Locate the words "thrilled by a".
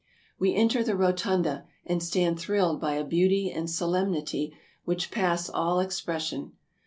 2.39-3.03